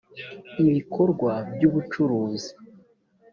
ibikorwa 0.67 1.31
by 1.53 1.63
ubucuruzi 1.69 2.51